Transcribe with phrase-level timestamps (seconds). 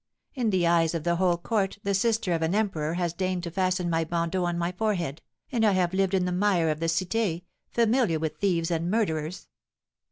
[0.33, 3.51] In the eyes of a whole court the sister of an emperor has deigned to
[3.51, 6.87] fasten my bandeau on my forehead, and I have lived in the mire of the
[6.87, 9.47] Cité, familiar with thieves and murderers.'